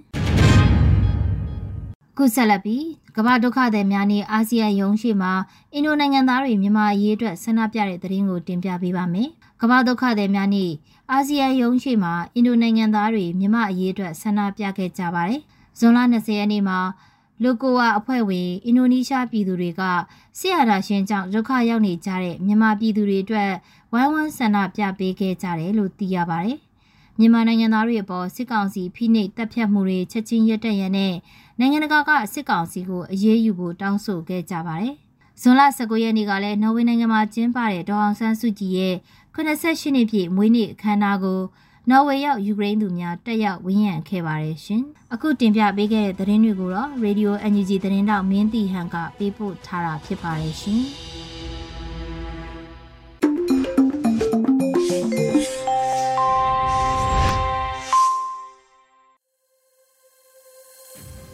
[2.17, 5.31] ခုဆက်လက်ပြီးကမ္ဘာဒုက္ခသည်များနဲ့အာဆီယံရုံးရှိမှာ
[5.73, 9.29] အင်ဒိုနိုင်ငံသားတွေမြန်မာအရေးအတွက်ဆန္ဒပြတဲ့သတင်းကိုတင်ပြပေးပါမယ်။
[9.61, 10.71] ကမ္ဘာဒုက္ခသည်များနဲ့
[11.11, 15.41] အာဆီယံရုံးရှိမှာအင်ဒိုနိုင်ငံသားတွေမြန်မာအရေးအတွက်ဆန္ဒပြခဲ့ကြပါတယ်။
[15.79, 16.79] ဇွန်လ20ရက်နေ့မှာ
[17.43, 19.81] လိုကိုဝါအဖွဲ့ဝင်အင်ဒိုနီးရှားပြည်သူတွေက
[20.37, 23.51] ဆရာဒါရှင်ကြောင့်ဒုက္ခရောက်နေကြတဲ့မြန်မာပြည်သူတွေအတွက်
[23.93, 26.57] ဝိုင်းဝန်းဆန္ဒပြပေးခဲ့ကြတယ်လို့သိရပါတယ်။
[27.19, 31.13] မြန်မာနိုင်ငံသားတွေအပေါ်စစ်ကောင်စီဖိနှိပ်တပ်ဖြတ်မှုတွေချက်ချင်းရပ်တန့်ရတဲ့
[31.59, 34.95] နိုင်ငံတကာကစစ်ကောင်စီကိုအရေးယူဖို့တောင်းဆိုခဲ့ကြပါတယ်။
[35.41, 38.95] ဇွန်လ19ရက်နေ့ကလည်းနော်ဝေနိုင်ငံမှာကျင်းပတဲ့ဒေါအောင်ဆန်းစုကြည်ရဲ့
[39.35, 41.39] 88နှစ်ပြည့်မွေးနေ့အခမ်းအနားကို
[41.91, 50.83] နော်ဝေရောက်ယူကရိန်းသူများတက်ရောက်ဝန်းရံခဲ့ပါတယ်ရှင်။အခုတင်ပြပေးခဲ့တဲ့သတင်းတွေကိုတော့ Radio NUG သတင်းတောက်မင်းတီဟန်ကပေးပို့ထားတာဖြစ်ပါတယ်ရှင်။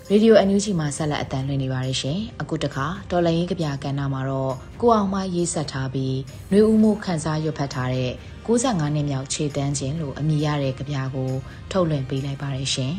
[0.09, 6.17] ရေဒီယိုအန်ယူဂျီမှာဆက်လက်အတန်းလွှင့်နေပါတယ်ရှင်။အခုတခါတော်လရင်ကပြကဏ္ဍမှာတော့ကိုအောင်မရေးဆက်ထားပြီး
[6.51, 8.11] နှွေဦးမှုခန်းစားရွတ်ဖတ်ထားတဲ့
[8.45, 11.31] 65နှစ်မြောက်ခြေတန်းခြင်းလို့အမည်ရတဲ့ကပြကို
[11.71, 12.93] ထုတ်လွှင့်ပေးလိုက်ပါတယ်ရှင်။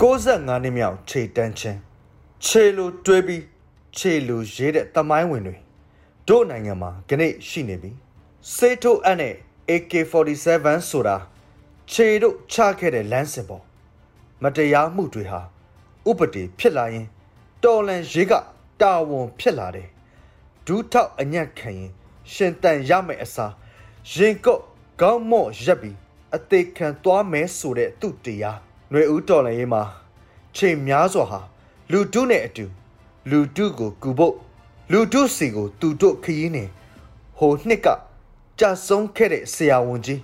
[0.00, 1.78] 65နှစ်မြောက်ခြေတန်းခြင်း
[2.46, 3.42] ခြေလိုတွဲပြီး
[3.96, 5.56] ခြေလိုရေးတဲ့တမိုင်းဝင်တွေ
[6.28, 7.90] တို့နိုင်ငံမှာခဏရှိနေပြီ။
[8.54, 9.34] စေထိုအပ်နဲ့
[9.70, 11.16] AK47 ဆိုတာ
[11.92, 13.62] ခြေတို့ချခဲ့တဲ့လမ်းစဉ်ပေါ်
[14.42, 15.40] မတရားမှုတွေဟာ
[16.08, 17.06] ဥပဒေဖြစ်လာရင်
[17.64, 18.32] တော်လန်ရေးက
[18.80, 19.88] တာဝန်ဖြစ်လာတယ်
[20.66, 21.90] ဒူးထောက်အညံ့ခံရင်
[22.32, 23.52] ရှင်တန်ရမယ်အစား
[24.12, 24.62] ရင်ကော့
[25.00, 25.96] ကောင်းမော့ရက်ပြီး
[26.36, 28.58] အသေးခံသွားမယ်ဆိုတဲ့သူတရား
[28.90, 29.82] ຫນွေဦးတော်လန်ရေးမှာ
[30.56, 31.40] ချိန်များစွာဟာ
[31.92, 32.66] လူတုနဲ့အတူ
[33.30, 34.34] လူတုကိုကူဖို့
[34.92, 36.64] လူတုစီကိုသူတို့ခရီးနေ
[37.38, 37.88] ဟိုနှစ်က
[38.60, 40.20] ကြဆုံးခဲ့တဲ့ဆရာဝန်ကြီး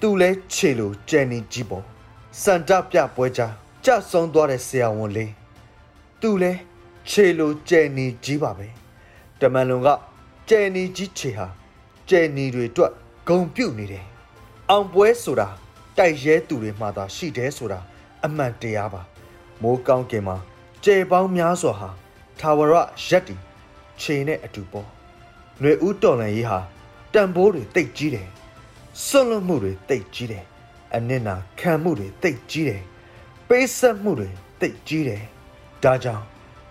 [0.00, 1.84] သူလဲခြေလိုကျန်နေကြီးပေါ့
[2.42, 3.40] စန္ဒပြပွဲကြ
[3.84, 5.32] ကြဆုံးသွားတဲ့ဆရာဝန်လေး
[6.20, 6.52] သူလဲ
[7.08, 8.79] ခြေလိုကျန်နေကြီးပါပဲ
[9.41, 9.87] တမန်လုံက
[10.49, 11.47] ကျန်နေကြီးခြေဟာ
[12.09, 12.91] ကျန်နေတွေအတွက်
[13.27, 14.05] ဂုံပြုတ်နေတယ်
[14.69, 15.47] အောင်ပွဲဆိုတာ
[15.97, 17.79] တိုက်ရဲသူတွေမှသာရှိတယ်ဆိုတာ
[18.25, 19.01] အမှန်တရားပါ
[19.61, 20.37] မိုးကောင်းကင်မှာ
[20.83, 21.89] ကျဲပေါင်းများစွာဟာ
[22.39, 22.73] ထာဝရ
[23.07, 23.35] ရက်တီ
[24.01, 24.87] ခြေနဲ့အတူပေါ့
[25.59, 26.59] ຫນွေဦးတော်လန်ရေးဟာ
[27.13, 28.27] တန်ဖိုးတွေတိတ်ကြီးတယ်
[29.05, 30.45] စွန့်လွတ်မှုတွေတိတ်ကြီးတယ်
[30.95, 32.81] အနစ်နာခံမှုတွေတိတ်ကြီးတယ်
[33.49, 34.29] ပေးဆက်မှုတွေ
[34.61, 35.23] တိတ်ကြီးတယ်
[35.83, 36.23] ဒါကြောင့်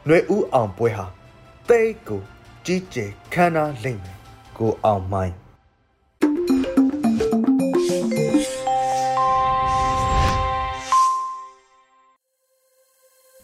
[0.07, 1.07] ຫນွေဦးအောင်ပွဲဟာ
[1.69, 2.23] တိတ်ကို
[2.67, 4.19] ကြီးကျယ်ခမ်းနားလိမ့်မယ်
[4.57, 5.35] ကိုအောင်မိုင်း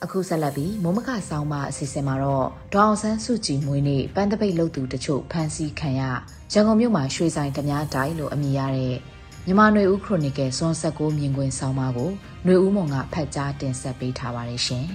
[0.05, 6.03] အခုဆက်လက်ပြီးမုံမခဆောင်းပါအစီအစဉ်မှာတော့ဒေါအောင်ဆန်းစုကြည်မွေးနေ့ပန်းတပိတ်လုပ်သူတချို့ဖမ်းဆီးခံရ
[6.53, 8.97] ရန်ကုန်မြို့မှာရွှေဆိုင်ဓမြတိုင်းလို့အမည်ရတဲ့
[9.47, 12.11] မြန်မာຫນွေဦးခရိုနီကယ်စွန်ဆက်ကိုမြင်ကွင်းဆောင်းပါကို
[12.45, 14.87] ຫນွေဦးမုံကဖတ်ကြားတင်ဆက်ပေးထားပါတယ်ရှင်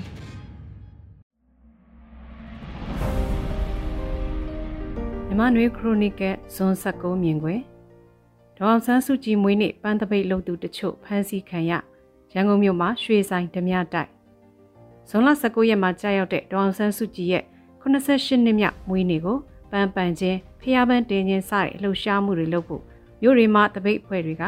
[5.41, 7.63] မြန်မာຫນွေခရိုနီကယ်စွန်ဆက်ကိုမြင်ကွင်း
[8.57, 11.73] ဒေါအောင်ဆန်းစုကြည်မွေးနေ့ပန်းတပိတ်လုပ်သူတချို့ဖမ်းဆီးခံရ
[12.33, 14.11] ရန်ကုန်မြို့မှာရွှေဆိုင်ဓမြတိုက်
[15.09, 17.45] ဇွန်လ19ရက်မှာကြာရောက်တဲ့ဒေါအောင်ဆန်းစုကြည်ရဲ့
[17.83, 19.39] 88နှစ်မြောက်မွေးနေ့ကို
[19.71, 22.83] ပန်းပန်ချင်းဖျားပန်းတင်ချင်းစတဲ့လှုပ်ရှားမှုတွေလုပ်ဖို့
[23.23, 24.45] မြို့တွေမှာတပိတ်အဖွဲ့တွေက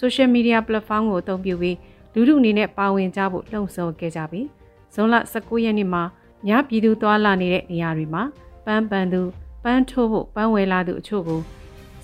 [0.00, 1.76] social media platform ကိုအသုံးပြုပြီး
[2.14, 4.46] လူထုအနေနဲ့ပါဝင်ကြဖို့လှုံ့ဆော်ခဲ့ကြပြီး
[4.94, 6.02] ဇွန်လ19ရက်နေ့မှာ
[6.48, 8.22] ညပြည်သူသွားလာနေတဲ့နေရာတွေမှာ
[8.66, 9.22] ပန်းပန်သူ
[9.64, 11.40] ပန်းထိုးဖို့ပန်းဝယ်လာသူအချို့ကို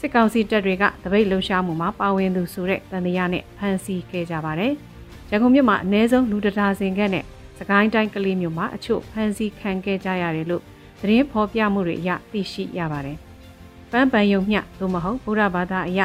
[0.01, 4.73] စစ်ကောင်စီတပ်တွေကတပိတ်လှုပ်ရှားမှုမှာပါဝင်သူဆိုတဲ့တန်တရားနဲ့ဖမ်းဆီးခဲ့ကြပါတယ်။
[5.31, 7.25] ရန်ကုန်မြို့မှာအ ਨੇ ဆုံးလူတရာစင်ခန့်နဲ့
[7.59, 10.62] စကိုင်းတိုင်းကလေးမြို့မှာအချို့ဖမ်းဆီးခံခဲ့ကြရတယ်လို့
[11.01, 13.16] သတင်းဖော်ပြမှုတွေအရသိရှိရပါတယ်။
[13.90, 16.01] ပန်းပန်ယုံမျှသို့မဟုတ်ဗုဒ္ဓဘာသာအရ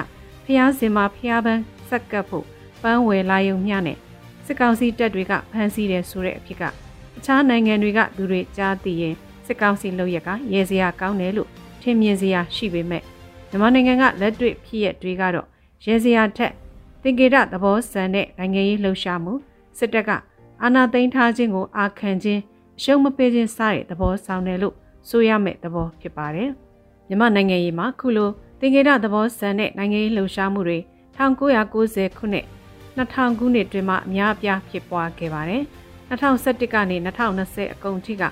[0.46, 2.46] ဖျားစင်မှာဖျားပန်းစက်ကပ်ဖို့
[2.84, 3.98] ပန်းဝယ်လာယုံမျှနဲ့
[4.46, 6.64] စစ်ကောင်စီတပ်တွေကဖမ်းဆီးတယ်ဆိုတဲ့အဖြစ်က
[7.18, 11.50] အခြားနိုင်ငံတွေကသူတွေကြားသိရင် စစ်ကောင်စီလုပ်ရက်ကရဲစရာကောင်းတယ်လို့
[11.82, 13.04] ထင်မြင်စရာရှိပေမဲ့
[13.50, 15.48] မြန်မာနိုင်ငံကလက်တွေ့ဖြစ်ရတွေကတော့
[15.86, 16.52] ရဲစရာထက်
[17.02, 19.34] သင်္ကေတသဘောဆန်တဲ့နိုင်ငံရေးလှုပ်ရှားမှု
[19.78, 20.12] စစ်တပ်က
[20.62, 22.42] အာဏာသိမ်းထားခြင်းကိုအာခံခြင်း
[22.78, 24.76] အရှုံးမပေးခြင်းစတဲ့သဘောဆောင်တယ်လို့
[25.10, 26.50] ဆိုရမယ့်သဘောဖြစ်ပါတယ်။
[27.08, 28.30] မြန်မာနိုင်ငံရေးမှာခုလို
[28.60, 30.78] သင်္ကေတသဘောဆန်တဲ့နိုင်ငံရေးလှုပ်ရှားမှုတွေ
[31.18, 32.46] 1990ခုနှစ်
[32.98, 35.64] 2000ခုနှစ်တွင်မှအများအပြားဖြစ်ပွားခဲ့ပါတယ်။
[36.10, 38.24] 2011ကနေ2020အကုန်ထိက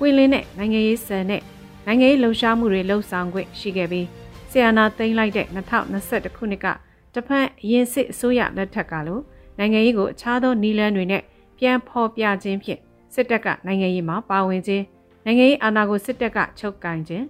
[0.00, 1.42] ဝင်လင်းတဲ့နိုင်ငံရေးဆန်တဲ့
[1.86, 4.06] နိုင်ငံရေးလှုပ်ရှားမှုတွေလှုပ်ဆောင်ခွင့်ရှိခဲ့ပြီး
[4.50, 6.66] ဆီယနာသိမ်းလိုက်တဲ့2021ခုနှစ်က
[7.14, 9.22] တဖန်အရင်စစ်အစိုးရလက်ထက်ကလို့
[9.58, 11.22] နိုင်ငံရေးကိုအခြားသောနီလန်းတွေနဲ့
[11.58, 12.80] ပြန်ဖော်ပြခြင်းဖြင့်
[13.14, 14.84] စစ်တပ်ကနိုင်ငံရေးမှာပါဝင်ခြင်း
[15.24, 17.24] နိုင်ငံရေးအာဏာကိုစစ်တပ်ကချုပ်ကင်ခြင်း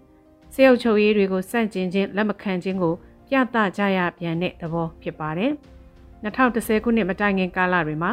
[0.55, 2.95] စေအုပ်ချုပ်ရေးတွေကိုစန့်ကျင်ခြင်းလက်မခံခြင်းကို
[3.29, 5.53] ပြသကြရပြန်တဲ့သဘောဖြစ်ပါတယ်။
[6.25, 8.13] 2010ခုနှစ်မတိုင်ခင်ကာလတွေမှာ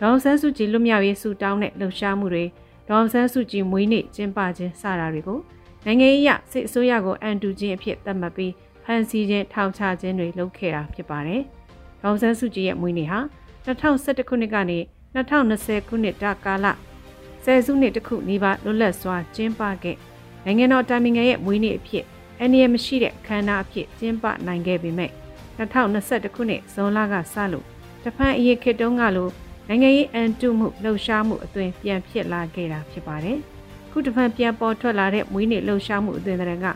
[0.00, 2.44] ဒေါန်ဆန်းစုကြည်လွတ်မြောက်ရေးဆူတောင်းတဲ့လှုပ်ရှားမှုတွေ
[2.88, 5.38] ဒေါန်ဆန်းစုကြည်မွေးနေ့ကျင်းပခြင်းစတာတွေကို
[5.84, 8.52] နိုင်ငံရေးအစစ်အစိုးရကိုအန်တူခြင်းအဖြစ်သတ်မှတ်ပြီး
[8.84, 11.42] ဖန်ဆီးခြင်းထောင်ချခြင်းတွေလုပ်ခဲ့တာဖြစ်ပါတယ်။
[12.02, 13.20] ဒေါန်ဆန်းစုကြည်ရဲ့မွေးနေ့ဟာ
[13.66, 14.78] 2011ခုနှစ်ကနေ
[15.14, 16.66] 2020ခုနှစ်တာကာလ
[17.44, 19.96] ဆယ်စုနှစ်တခုနီးပါးလွတ်လပ်စွာကျင်းပခဲ့
[20.44, 22.04] နိုင်ငံတော်တာမင်ငံရဲ့မွေးနေ့အဖြစ်
[22.40, 25.10] အန္တရာယ်မရှိတဲ့အခမ်းအနားအဖြစ်ကျင်းပနိုင်ခဲ့ပေမဲ့
[25.58, 27.64] 2021ခုနှစ်ဇွန်လကစလို့
[28.04, 29.28] တဖန်အရေးခေတ်တုန်းကလို
[29.68, 33.38] နိုင်ငံရေးအန်တုမှုလှုပ်ရှားမှုအသွင်ပြန်ဖြစ်လာခဲ့တာဖြစ်ပါတယ်။
[33.90, 36.66] ခုတဖန်ပြန်ပေါ်ထွက်လာတဲ့မွေးနေ့လှုပ်ရှားမှုအသွင်တရံက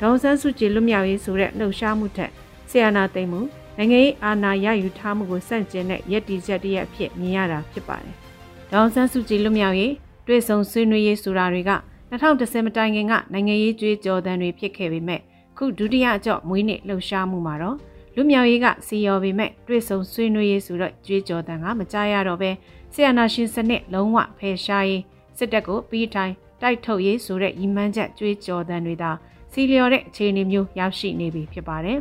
[0.00, 2.30] ဒေါန်ဆန်းစုကြည်လွတ်မြောက်ရေးဆိုတဲ့လှုပ်ရှားမှုထက်
[2.70, 3.40] ဆီယနာသိမ်းမှု
[3.76, 8.14] နိုင်ငံရေးအာဏာရယူထားမှုကိုစန့်ကျင်တဲ့ရည်တည်ချက်တည်းအဖြစ်မြင်ရတာဖြစ်ပါတယ်။
[8.72, 9.92] ဒေါန်ဆန်းစုကြည်လွတ်မြောက်ရေး
[10.26, 11.72] တွေ့ဆုံဆွေးနွေးရေးဆိုတာတွေက
[12.10, 15.20] 2010မတိုင်ခင်ကနိုင်ငံရေးကြွေးကြော်သံတွေဖြစ်ခဲ့ပေမဲ့
[15.56, 17.76] ခုဒုတိယအကြော့မွေးနေ့လှုပ်ရှားမှုမှာတော့
[18.20, 22.50] လူမြောက်ရေးကစီရော်ပေမဲ့တွေ့ဆုံဆွေးနွေးရေးဆိုတော့ကြွေးကြော်သံကမကြားရတော့ပဲ
[22.92, 25.02] ဆီယနာရှင်စနစ်လုံးဝဖယ်ရှားရေး
[25.38, 29.10] စစ်တပ်ကိုပြီးတိုင်းတိုက်ထုတ်ရေးဆိုတဲ့ရည်မှန်းချက်ကြွေးကြော်သံတွေသာ
[29.52, 31.98] စီလျော်တဲ့အခြေအနေမျိုးရောက်ရှိနေပြီဖြစ်ပါတယ်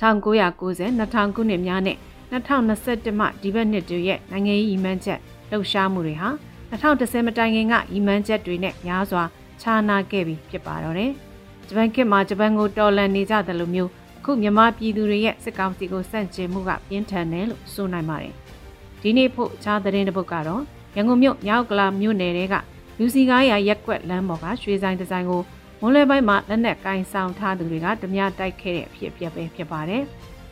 [0.00, 1.96] 1990 2000ခုနှစ်များနဲ့
[2.32, 5.18] 2021မှဒီဘက်နှစ်တွေရဲ့နိုင်ငံရေးရည်မှန်းချက်
[5.50, 6.28] လှုပ်ရှားမှုတွေဟာ
[6.70, 9.22] 2010မတိုင်ခင်ကရည်မှန်းချက်တွေနဲ့များစွာ
[9.60, 11.12] ခြားနာခဲ့ပြီးဖြစ်ပါတော့တယ်။
[11.68, 13.90] ဂျပန်ခေတ်မှာဂျပန်ကိုတော်လှန်နေကြတယ်လို့မျိုး
[14.24, 18.34] အခုမြန်မာပြည်သူတွေရဲ့စစ်ကောင်စီကိုစန့်ကျင်မှုကပြင်းထန်တယ်လို့ဆိုနိုင်ပါတယ်။
[19.02, 20.62] ဒီနေ့ဖို့ခြားသတင်းတစ်ပုဒ်ကတော့
[20.96, 22.54] ရန်ကုန်မြို့မြောက်ကလာမြို့နယ်တဲက
[22.98, 25.42] လူစီကားရရက်ကွက်လမ်းပေါ်ကရွှေဆိုင်ဒီဇိုင်းကို
[25.80, 30.02] မွန်းလွဲပိုင်းမှာလက်နက်ကင်ဆောင်ထားသူတွေကဓမြတိုက်ခဲ့တဲ့အဖြစ်အပျက်ပဲဖြစ်ပါတယ်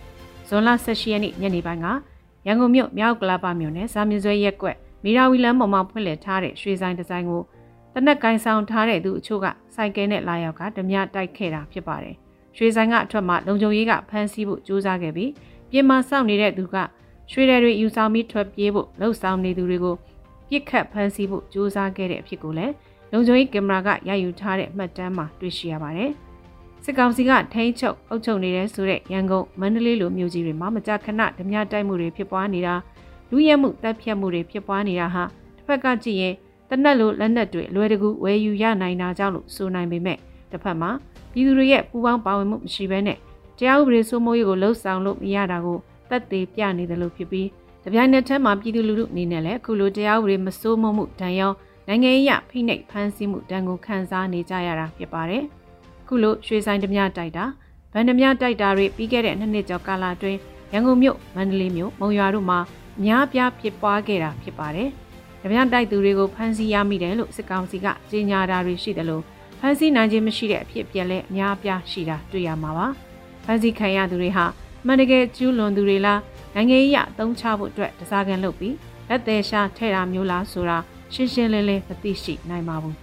[0.48, 1.86] ။ဇွန်လ18ရက်နေ့ညနေပိုင်းက
[2.46, 7.42] ရန်ကုန်မြို့မြောက်ကလာပါမြို့နယ်စာမြစွဲရက်ကွက်မီရာဝီလမ်းပေါ်မှာဖွင့်လှစ်ထားတဲ့ရွှေဆိုင်ဒီဇိုင်းကို
[7.94, 12.16] တနက်ကင်ဆောင်ထားတဲ့သူအချို့ကစိုက်ကဲနဲ့လာရောက်ကဓမြတိုက်ခဲ့တာဖြစ်ပါတယ်။
[12.56, 15.30] ရွှေဆိုင်ကအထွက်မှာလုံခြုံရေးကဖမ်းဆီးဖို့ကြိုးစားခဲ့ပြီး
[15.70, 16.76] ပြင်မာစောင့်နေတဲ့သူက
[17.30, 19.96] ရွှေတွေယူဆောင်ပြီးထွက်ပြေးဖို့လှုပ်ဆောင်နေသူတွေကို
[20.48, 22.72] ပြစ်ခတ်ဖမ်းဆီးဖို့ကြိုးစားခဲ့တဲ့အဖြစ်ကိုလည်း
[23.12, 26.10] လုံခြုံရေးကင်မရာကရယူထားတဲ့မှတ်တမ်းမှာတွေ့ရှိရပါတယ်။
[26.84, 32.74] စစ်ကောင်စီကထိန်းချုပ်အုပ်ချုပ်နေတဲ့ဆိုတဲ့ရန်ကုန်မန္တလေးလိုမြို့ကြီးတွေမှာမကြာခဏဓမြတိုက်မှုတွေဖြစ်ပွားနေတာ
[33.30, 35.24] လူရဲမှုတပ်ဖြတ်မှုတွေဖြစ်ပွားနေတာဟာ
[35.56, 36.34] တစ်ဖက်ကကြည့်ရင်
[36.70, 40.18] တနက်လိုလက်နက်တွေလွယ်တကူဝယ်ယူရနိုင်တာကြောင့်လို့ဆိုနိုင်ပေမဲ့
[40.50, 40.90] တစ်ဖက်မှာ
[41.32, 43.18] ပြည်သူတွေရဲ့ပူးပေါင်းပါဝင်မှုမရှိဘဲနဲ့
[43.58, 45.78] တရားဥပဒေစိုးမိုးရေးကိုလှုပ်ဆောင်လို့မရတာကို
[46.10, 47.48] တက်သေးပြနေတယ်လို့ဖြစ်ပြီး
[47.84, 51.52] တပြိုင်နက်တည်းမှာပြည်သူလူထုအနေနဲ့လည်းအခုလိုတရားဥပဒေမစိုးမိုးမှုတန်ရော
[51.88, 55.44] နိုင်ငံရေးဖိနှိပ်ဖမ်းဆီးမှုတန်ကိုခံစားနေကြရတာဖြစ်ပါတယ်။
[56.06, 57.44] ခုလိုရွှေဆိုင်ဓမြတိုက်တာ
[57.92, 60.38] ဗန်ဓမြတိုက်တာတွေပြီးခဲ့တဲ့နှစ်နှစ်ကျော်ကာလအတွင်း
[60.72, 62.58] ရန်ကုန်မြို့မန္တလေးမြို့မုံရွာတို့မှာ
[62.98, 64.88] အများပြားဖြစ်ပွားခဲ့တာဖြစ်ပါတယ်။
[65.42, 69.24] ဓမြတိုက်သူတွေကိုဖမ်းဆီးရမိတယ်လို့စစ်ကောင်စီကကြေညာတာတွေရှိတယ်လို့
[69.60, 72.86] ဖမ်းဆီးနိုင်ခြင်းမရှိတဲ့အဖြစ်အပျက်လည်းအများပြားရှိတာတွေ့ရမှာပါ။
[73.44, 74.44] ဖမ်းဆီးခံရသူတွေဟာ
[74.86, 76.20] မှန်တကယ်ကျူးလွန်သူတွေလား
[76.54, 78.76] နိုင်ငံရေးအသုံးချဖို့အတွက်တစားကန်လုပ်ပြီး
[79.08, 80.78] လက်သေးရှာထဲ့တာမျိုးလားဆိုတာ
[81.14, 82.96] ရှင်းရှင်းလင်းလင်းမသိရှိနိုင်ပါဘူး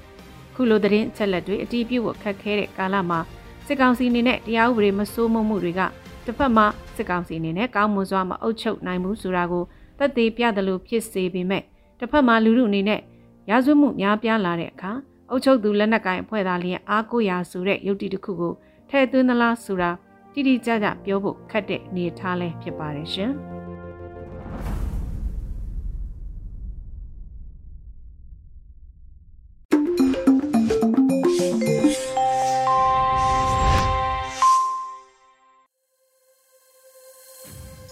[0.56, 3.20] ခုလိုသတင်းအချက်လက်တွေအတီးပြုတ်ဖို့ခက်ခဲတဲ့ကာလမှာ
[3.67, 5.82] စစ်ကောင်စီအနေနဲ့တရားဥပဒေမစိုးမိုးမှုတွေက
[6.26, 6.65] တစ်ဖက်မှာ
[6.96, 9.63] စစ်ကောင်စီအနေနဲ့ကောင်းမွန်စွာမအုပ်ချုပ်နိုင်ဘူးဆိုတာကို
[10.00, 11.63] တက်သေးပြတယ်လို့ဖြစ်စေပေမဲ့
[12.00, 13.02] တစ်ဖက်မှာလူလူအနေနဲ့
[13.50, 14.91] ရာဇဝမှုများပြားလာတဲ့အခါ
[15.30, 18.54] အုပ်ချုပ်သူလက်နက်ကိုင်အဖွဲ့သားလျက်အားကိုးရာဆိုတဲ့ယုတ်တိတစ်ခုကို
[18.90, 19.92] ထည့်သွင်းသလားဆိုတာ
[20.34, 23.34] တိတိကျကျပြောဖို့ခက်တဲ့အနေအထားလဲဖြစ်ပါတယ်ရှင်။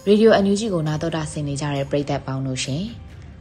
[0.08, 2.82] ရေဒီယိုအန်ယူဂျီကိုနာတော်တာဆင်နေကြတဲ့ပရိသတ်ပေါင်းတို့ရှင်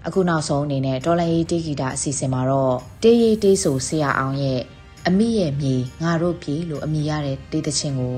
[0.08, 4.62] အခုနောက်ဆုံးအနေနဲ့တော်လန်ရေးတေဂီတာအစီအစဉ်မှာတော့တေးရေးတေးဆိုဆရာအောင်ရဲ့
[5.08, 8.18] အမိရဲ့မြေငါတို့ပြည်လို့အမိရတဲ့တေးသချင်းကို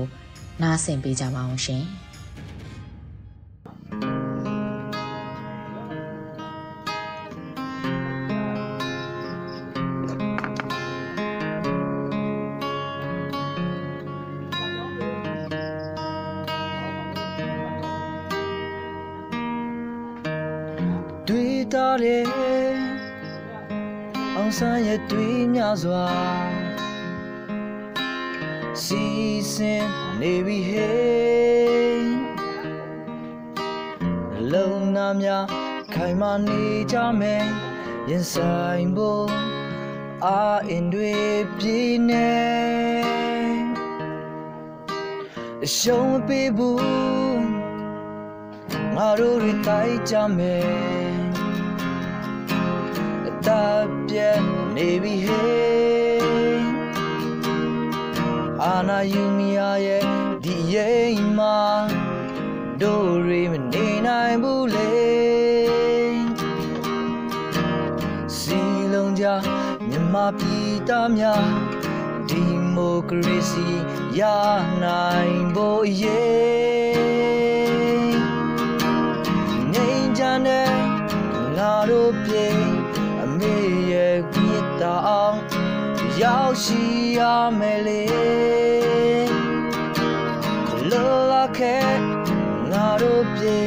[0.62, 1.82] နားဆင်ပေးကြပါအောင်ရှင်
[25.68, 26.06] များစွာ
[28.84, 29.04] စီ
[29.52, 29.86] စဉ်
[30.20, 32.08] နေပြီဟေး
[34.52, 35.44] လုံနာများ
[35.94, 37.44] ခိုင်မာနေကြမယ်
[38.10, 39.28] ရင်ဆိုင်ဖို့
[40.26, 41.14] အာအင်တွေ
[41.58, 42.30] ပြင်းနေ
[45.76, 46.82] ရှုံးပေးဘူး
[48.94, 51.27] ငါတို့တွေတိုက်ကြမယ်အတား
[54.08, 54.40] ပြတ်
[54.76, 56.68] နေပြီဟေး
[58.62, 60.04] အာနာယူမီယာရဲ့
[60.44, 61.58] ဒီရင်မှာ
[62.82, 64.92] တို့တွေမနေနိုင်ဘူးလေ
[68.38, 68.60] စီ
[68.92, 69.24] လုံးကြ
[69.88, 71.46] မြမပြည်သားများ
[72.28, 72.42] ဒီ
[72.74, 73.66] မိုကရေစီ
[74.18, 74.22] ရ
[74.82, 78.18] နိုင်ဖို့ရေး
[79.72, 80.70] ငိမ့်ချမ်းတဲ့
[81.56, 82.67] ငါတို့ပြေအမေရဲ့မြတ်တာ
[85.06, 85.38] အောင်
[86.22, 86.82] ရောက်ရှိ
[87.18, 87.20] ရ
[87.58, 88.02] မယ်လေ
[90.90, 91.76] လောလာခဲ
[92.70, 93.58] ငါတို့ပြေ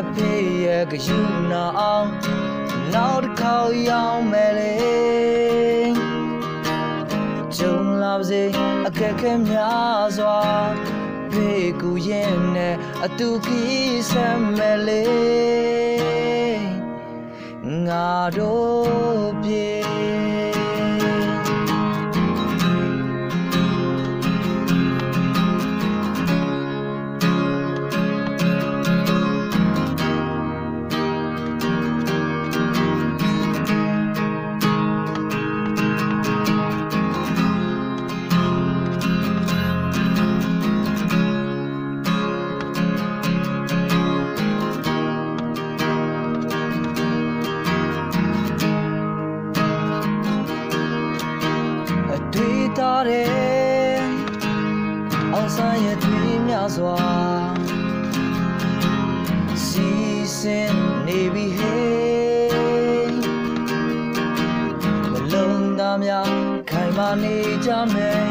[0.00, 0.32] အဖေ
[0.64, 1.18] ရဲ့ကယူ
[1.50, 2.08] နာအောင်
[2.94, 4.76] နောက်တစ်ခေါက်ရောက်မယ်လေ
[7.56, 8.42] ကြုံလာပါစေ
[8.86, 10.40] အခက်ခဲများစွာ
[11.30, 15.04] ဖေးကူရင်နဲ့အတူကီးဆမ်းမယ်လေ
[17.86, 20.27] ငါတို့ပြေ
[56.76, 56.98] စွာ
[59.66, 59.90] စီ
[60.38, 60.74] စဉ်
[61.06, 63.16] နေပြီဟေး
[65.12, 66.32] မလုံးသားများ
[66.70, 68.28] ခိုင်မာနေကြမယ်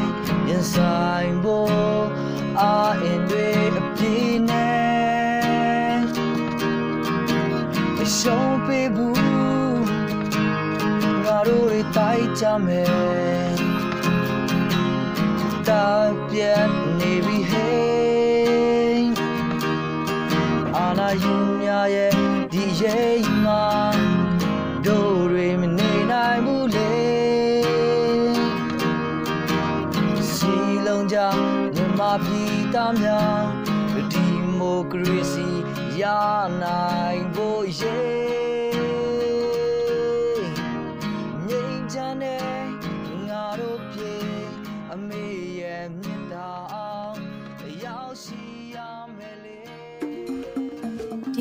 [0.49, 2.05] ရင်ဆိုင်ဖို့
[2.61, 3.47] အာအင်တွေ
[3.77, 5.95] အပြည့်နဲ့
[8.03, 9.17] အရှုံးပေးဘူး
[11.23, 13.55] ငါတို့တွေတိုက်ကြမယ်
[15.67, 15.87] တာ
[16.29, 16.69] ပြတ်
[16.99, 17.13] နေ
[21.21, 22.13] ယူများရဲ့
[22.53, 23.65] ဒီရိမ်မှာ
[24.85, 26.93] တို့တွေမနေနိုင်ဘူးလေ
[30.33, 31.17] စီလုံးကြ
[31.73, 33.43] မြမပြည်သားများ
[34.11, 34.25] ဒီ
[34.59, 35.47] မိုကရေစီ
[36.01, 36.03] ရ
[36.61, 38.46] နိုင်ဖို့ရေး